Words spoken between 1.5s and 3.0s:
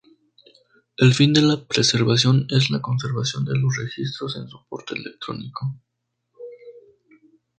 preservación es la